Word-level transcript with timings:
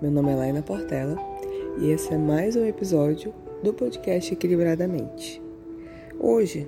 Meu 0.00 0.10
nome 0.10 0.32
é 0.32 0.34
Laina 0.34 0.62
Portela 0.62 1.14
e 1.78 1.90
esse 1.90 2.14
é 2.14 2.16
mais 2.16 2.56
um 2.56 2.64
episódio 2.64 3.34
do 3.62 3.74
podcast 3.74 4.32
Equilibradamente. 4.32 5.42
Hoje 6.18 6.66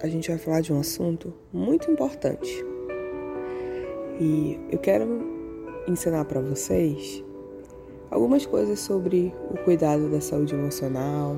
a 0.00 0.06
gente 0.06 0.28
vai 0.28 0.38
falar 0.38 0.60
de 0.60 0.72
um 0.72 0.78
assunto 0.78 1.34
muito 1.52 1.90
importante 1.90 2.64
e 4.20 4.60
eu 4.70 4.78
quero 4.78 5.08
ensinar 5.88 6.24
para 6.26 6.40
vocês 6.40 7.24
algumas 8.12 8.46
coisas 8.46 8.78
sobre 8.78 9.34
o 9.50 9.58
cuidado 9.64 10.08
da 10.08 10.20
saúde 10.20 10.54
emocional, 10.54 11.36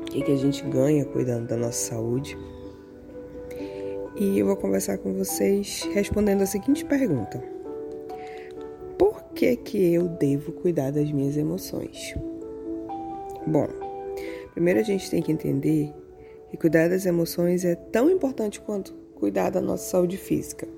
o 0.00 0.04
que 0.04 0.30
a 0.30 0.36
gente 0.36 0.62
ganha 0.62 1.04
cuidando 1.04 1.48
da 1.48 1.56
nossa 1.56 1.90
saúde. 1.90 2.38
E 4.14 4.38
eu 4.38 4.46
vou 4.46 4.56
conversar 4.56 4.98
com 4.98 5.12
vocês 5.12 5.88
respondendo 5.92 6.42
a 6.42 6.46
seguinte 6.46 6.84
pergunta: 6.84 7.42
que 9.42 9.46
é 9.46 9.56
que 9.56 9.92
eu 9.92 10.06
devo 10.06 10.52
cuidar 10.52 10.92
das 10.92 11.10
minhas 11.10 11.36
emoções? 11.36 12.14
Bom, 13.44 13.66
primeiro 14.52 14.78
a 14.78 14.84
gente 14.84 15.10
tem 15.10 15.20
que 15.20 15.32
entender 15.32 15.92
que 16.48 16.56
cuidar 16.56 16.88
das 16.88 17.06
emoções 17.06 17.64
é 17.64 17.74
tão 17.74 18.08
importante 18.08 18.60
quanto 18.60 18.94
cuidar 19.16 19.50
da 19.50 19.60
nossa 19.60 19.90
saúde 19.90 20.16
física, 20.16 20.68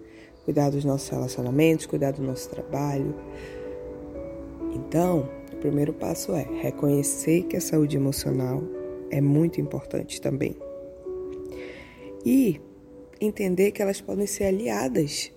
cuidar 0.46 0.70
dos 0.70 0.82
nossos 0.82 1.06
relacionamentos, 1.10 1.84
cuidar 1.84 2.12
do 2.12 2.23
nosso 2.23 2.48
trabalho. 2.48 3.14
Então, 4.73 5.28
o 5.52 5.56
primeiro 5.56 5.92
passo 5.92 6.32
é 6.32 6.48
reconhecer 6.62 7.42
que 7.42 7.59
a 7.59 7.60
saúde 7.60 7.98
emocional 7.98 8.62
é 9.10 9.20
muito 9.20 9.60
importante 9.60 10.23
também. 10.23 10.56
E 12.24 12.59
entender 13.20 13.73
que 13.73 13.82
elas 13.82 14.01
podem 14.01 14.26
ser 14.26 14.45
aliadas 14.45 15.30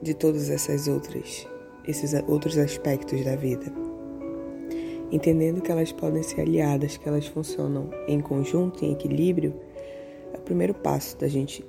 de 0.00 0.14
todas 0.14 0.48
essas 0.48 0.88
outras 0.88 1.46
esses 1.86 2.14
outros 2.26 2.56
aspectos 2.58 3.24
da 3.24 3.36
vida. 3.36 3.66
Entendendo 5.10 5.60
que 5.60 5.70
elas 5.70 5.92
podem 5.92 6.22
ser 6.22 6.40
aliadas, 6.40 6.96
que 6.96 7.08
elas 7.08 7.26
funcionam 7.26 7.90
em 8.08 8.20
conjunto, 8.20 8.84
em 8.84 8.92
equilíbrio, 8.92 9.54
é 10.32 10.38
o 10.38 10.40
primeiro 10.40 10.74
passo 10.74 11.16
da 11.18 11.28
gente 11.28 11.64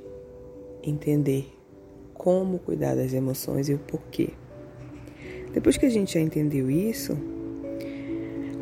entender 0.84 1.54
como 2.14 2.60
cuidar 2.60 2.96
das 2.96 3.14
emoções 3.14 3.70
e 3.70 3.74
o 3.74 3.80
porquê. 3.80 4.30
Depois 5.54 5.78
que 5.78 5.86
a 5.86 5.90
gente 5.90 6.14
já 6.14 6.20
entendeu 6.20 6.70
isso, 6.70 7.18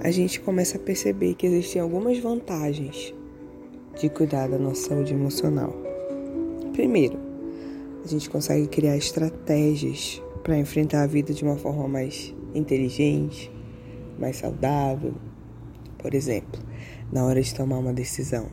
a 0.02 0.12
gente 0.12 0.40
começa 0.42 0.78
a 0.78 0.80
perceber 0.80 1.36
que 1.36 1.48
existem 1.48 1.82
algumas 1.82 2.20
vantagens 2.20 3.14
de 4.00 4.10
cuidar 4.10 4.48
da 4.48 4.58
nossa 4.58 4.90
saúde 4.90 5.14
emocional. 5.14 5.74
Primeiro, 6.74 7.18
a 8.04 8.08
gente 8.08 8.30
consegue 8.30 8.68
criar 8.68 8.98
estratégias 8.98 10.22
para 10.44 10.58
enfrentar 10.58 11.04
a 11.04 11.08
vida 11.08 11.34
de 11.34 11.44
uma 11.44 11.56
forma 11.56 11.88
mais 11.88 12.36
inteligente, 12.54 13.50
mais 14.20 14.36
saudável. 14.36 15.14
Por 15.98 16.14
exemplo, 16.14 16.60
na 17.12 17.26
hora 17.26 17.42
de 17.42 17.56
tomar 17.56 17.78
uma 17.78 17.94
decisão, 17.94 18.48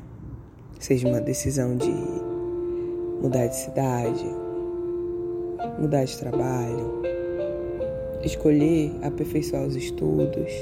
seja 0.79 1.09
uma 1.09 1.21
decisão 1.21 1.77
de 1.77 1.93
mudar 3.21 3.49
de 3.49 3.57
cidade, 3.57 4.25
mudar 5.81 6.05
de 6.05 6.17
trabalho, 6.17 7.03
escolher 8.25 8.93
aperfeiçoar 9.03 9.65
os 9.65 9.75
estudos. 9.75 10.53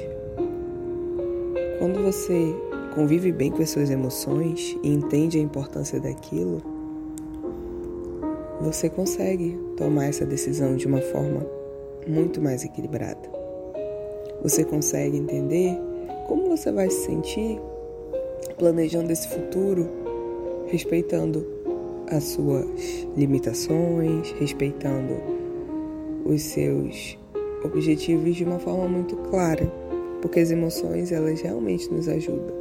Quando 1.77 2.01
você 2.01 2.55
convive 2.95 3.31
bem 3.31 3.51
com 3.51 3.61
as 3.61 3.69
suas 3.69 3.91
emoções 3.91 4.75
e 4.83 4.89
entende 4.91 5.37
a 5.37 5.41
importância 5.41 5.99
daquilo, 5.99 6.59
você 8.59 8.89
consegue 8.89 9.68
tomar 9.79 10.07
essa 10.07 10.25
decisão 10.25 10.75
de 10.75 10.85
uma 10.85 10.99
forma 10.99 11.47
muito 12.05 12.41
mais 12.41 12.65
equilibrada. 12.65 13.29
Você 14.43 14.65
consegue 14.65 15.17
entender 15.17 15.77
como 16.27 16.49
você 16.49 16.69
vai 16.69 16.89
se 16.89 17.05
sentir 17.05 17.59
planejando 18.57 19.11
esse 19.11 19.27
futuro, 19.29 19.89
respeitando 20.67 21.47
as 22.11 22.25
suas 22.25 23.07
limitações, 23.15 24.31
respeitando 24.37 25.15
os 26.25 26.41
seus 26.41 27.17
objetivos 27.63 28.35
de 28.35 28.43
uma 28.43 28.59
forma 28.59 28.87
muito 28.87 29.15
clara, 29.15 29.65
porque 30.21 30.41
as 30.41 30.51
emoções 30.51 31.11
elas 31.11 31.39
realmente 31.39 31.89
nos 31.91 32.09
ajudam. 32.09 32.59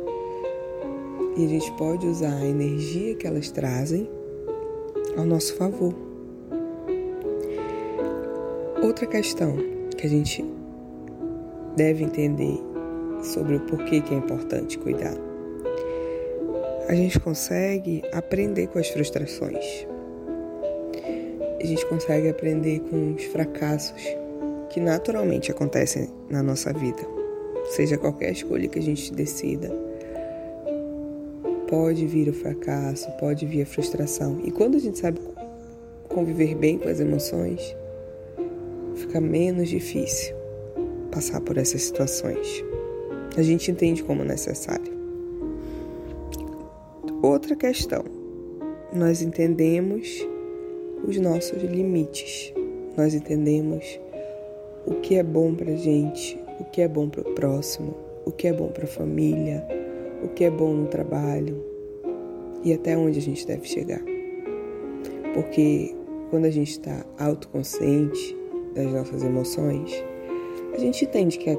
E 1.37 1.45
a 1.45 1.49
gente 1.49 1.71
pode 1.73 2.07
usar 2.07 2.37
a 2.37 2.47
energia 2.47 3.17
que 3.17 3.27
elas 3.27 3.51
trazem 3.51 4.09
ao 5.17 5.25
nosso 5.25 5.57
favor. 5.57 6.08
Outra 8.83 9.07
questão 9.07 9.57
que 9.97 10.07
a 10.07 10.09
gente 10.09 10.45
deve 11.77 12.05
entender 12.05 12.57
sobre 13.23 13.57
o 13.57 13.61
porquê 13.61 14.01
que 14.01 14.15
é 14.15 14.17
importante 14.17 14.79
cuidar. 14.79 15.17
A 16.89 16.95
gente 16.95 17.19
consegue 17.19 18.03
aprender 18.13 18.69
com 18.69 18.79
as 18.79 18.89
frustrações. 18.89 19.85
A 21.61 21.67
gente 21.67 21.85
consegue 21.87 22.29
aprender 22.29 22.79
com 22.89 23.15
os 23.15 23.25
fracassos 23.25 24.03
que 24.71 24.79
naturalmente 24.81 25.51
acontecem 25.51 26.09
na 26.31 26.41
nossa 26.41 26.73
vida. 26.73 27.03
Seja 27.71 27.99
qualquer 27.99 28.31
escolha 28.31 28.69
que 28.69 28.79
a 28.79 28.83
gente 28.83 29.13
decida, 29.13 29.71
pode 31.69 32.07
vir 32.07 32.29
o 32.29 32.33
fracasso, 32.33 33.11
pode 33.19 33.45
vir 33.45 33.63
a 33.63 33.67
frustração. 33.67 34.41
E 34.45 34.53
quando 34.53 34.77
a 34.77 34.81
gente 34.81 34.99
sabe 34.99 35.21
conviver 36.09 36.55
bem 36.55 36.79
com 36.79 36.89
as 36.89 37.01
emoções, 37.01 37.77
fica 38.99 39.21
menos 39.21 39.69
difícil 39.69 40.35
passar 41.11 41.41
por 41.41 41.57
essas 41.57 41.83
situações. 41.83 42.65
A 43.37 43.43
gente 43.43 43.71
entende 43.71 44.03
como 44.03 44.25
necessário. 44.25 44.99
Outra 47.23 47.57
questão, 47.57 48.05
nós 48.93 49.23
entendemos 49.23 50.27
os 51.07 51.19
nossos 51.19 51.63
limites, 51.63 52.53
nós 52.97 53.15
entendemos 53.15 54.01
o 54.87 54.95
que 54.97 55.17
é 55.17 55.23
bom 55.23 55.55
para 55.55 55.75
gente, 55.77 56.39
o 56.61 56.65
que 56.65 56.81
é 56.81 56.89
bom 56.89 57.09
para 57.09 57.29
o 57.29 57.35
próximo, 57.35 57.95
o 58.25 58.31
que 58.31 58.47
é 58.47 58.53
bom 58.53 58.69
para 58.69 58.85
a 58.85 58.89
família, 58.89 59.67
o 60.23 60.29
que 60.29 60.45
é 60.45 60.51
bom 60.51 60.73
no 60.73 60.87
trabalho 60.87 61.63
e 62.65 62.73
até 62.73 62.97
onde 62.97 63.19
a 63.19 63.23
gente 63.23 63.47
deve 63.47 63.67
chegar. 63.67 64.03
Porque 65.35 65.95
quando 66.31 66.45
a 66.45 66.51
gente 66.51 66.73
está 66.73 67.05
autoconsciente 67.19 68.38
das 68.75 68.93
nossas 68.93 69.23
emoções, 69.23 69.93
a 70.75 70.79
gente 70.79 71.05
entende 71.05 71.39
que 71.39 71.51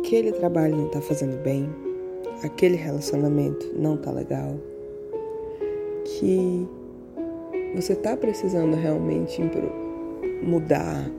aquele 0.00 0.32
trabalho 0.32 0.76
não 0.76 0.86
está 0.86 1.00
fazendo 1.00 1.42
bem, 1.42 1.68
aquele 2.42 2.76
relacionamento 2.76 3.72
não 3.76 3.94
está 3.94 4.10
legal, 4.10 4.56
que 6.04 6.68
você 7.74 7.94
está 7.94 8.16
precisando 8.16 8.76
realmente 8.76 9.42
mudar, 10.42 11.10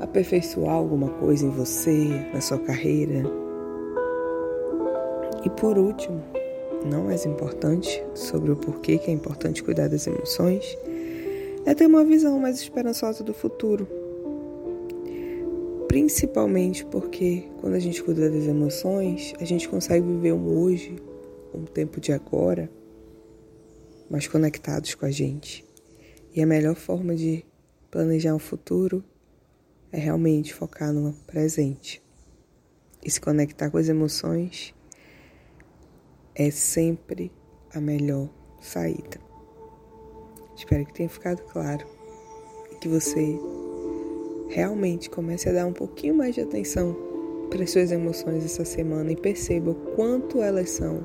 aperfeiçoar 0.00 0.74
alguma 0.74 1.08
coisa 1.10 1.46
em 1.46 1.50
você, 1.50 2.08
na 2.32 2.40
sua 2.40 2.58
carreira. 2.58 3.22
E 5.44 5.50
por 5.50 5.78
último, 5.78 6.20
não 6.84 7.04
mais 7.04 7.24
importante, 7.24 8.02
sobre 8.14 8.50
o 8.50 8.56
porquê 8.56 8.98
que 8.98 9.10
é 9.10 9.14
importante 9.14 9.62
cuidar 9.62 9.88
das 9.88 10.06
emoções, 10.06 10.76
é 11.64 11.74
ter 11.74 11.86
uma 11.86 12.04
visão 12.04 12.38
mais 12.38 12.60
esperançosa 12.60 13.22
do 13.22 13.34
futuro. 13.34 13.86
Principalmente 15.86 16.84
porque 16.86 17.48
quando 17.60 17.74
a 17.74 17.78
gente 17.78 18.02
cuida 18.02 18.30
das 18.30 18.44
emoções, 18.44 19.34
a 19.40 19.44
gente 19.44 19.68
consegue 19.68 20.06
viver 20.06 20.32
um 20.32 20.58
hoje, 20.58 20.96
um 21.54 21.64
tempo 21.64 22.00
de 22.00 22.12
agora, 22.12 22.70
mais 24.08 24.26
conectados 24.26 24.94
com 24.94 25.04
a 25.04 25.10
gente. 25.10 25.64
E 26.34 26.40
a 26.42 26.46
melhor 26.46 26.76
forma 26.76 27.14
de 27.14 27.44
planejar 27.90 28.34
um 28.34 28.38
futuro 28.38 29.04
é 29.92 29.98
realmente 29.98 30.54
focar 30.54 30.92
no 30.92 31.12
presente 31.26 32.00
e 33.04 33.10
se 33.10 33.20
conectar 33.20 33.70
com 33.70 33.78
as 33.78 33.88
emoções 33.88 34.74
é 36.34 36.50
sempre 36.50 37.32
a 37.74 37.80
melhor 37.80 38.28
saída. 38.60 39.29
Espero 40.60 40.84
que 40.84 40.92
tenha 40.92 41.08
ficado 41.08 41.40
claro 41.50 41.86
e 42.70 42.74
que 42.74 42.86
você 42.86 43.40
realmente 44.50 45.08
comece 45.08 45.48
a 45.48 45.52
dar 45.52 45.66
um 45.66 45.72
pouquinho 45.72 46.14
mais 46.14 46.34
de 46.34 46.42
atenção 46.42 46.94
para 47.48 47.64
as 47.64 47.70
suas 47.70 47.90
emoções 47.90 48.44
essa 48.44 48.64
semana 48.64 49.10
e 49.10 49.16
perceba 49.16 49.70
o 49.70 49.74
quanto 49.96 50.42
elas 50.42 50.68
são 50.68 51.02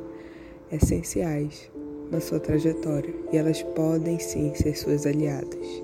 essenciais 0.70 1.72
na 2.12 2.20
sua 2.20 2.38
trajetória 2.38 3.14
e 3.32 3.38
elas 3.38 3.64
podem 3.64 4.20
sim 4.20 4.54
ser 4.56 4.76
suas 4.76 5.06
aliadas, 5.06 5.82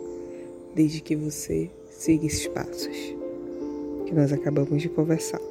desde 0.75 0.99
que 0.99 1.15
você 1.15 1.71
siga 1.89 2.25
esses 2.25 2.47
passos 2.47 3.15
que 4.05 4.13
nós 4.13 4.33
acabamos 4.33 4.81
de 4.81 4.89
conversar. 4.89 5.41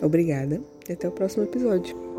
Obrigada 0.00 0.60
e 0.88 0.92
até 0.92 1.08
o 1.08 1.12
próximo 1.12 1.42
episódio. 1.42 2.13